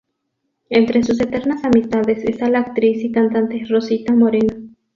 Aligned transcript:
Entre 0.71 1.03
sus 1.03 1.21
eternas 1.21 1.63
amistades 1.63 2.23
esta 2.23 2.49
la 2.49 2.57
actriz 2.61 3.03
y 3.03 3.11
cantante 3.11 3.63
Rosita 3.69 4.15
Moreno. 4.15 4.71